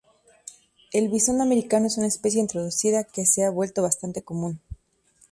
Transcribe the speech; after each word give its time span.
El 0.93 1.09
visón 1.09 1.41
americano 1.41 1.85
es 1.85 1.97
una 1.99 2.07
especie 2.07 2.39
introducida 2.41 3.03
que 3.03 3.27
se 3.27 3.45
ha 3.45 3.51
vuelto 3.51 3.83
bastante 3.83 4.23
común. 4.23 4.59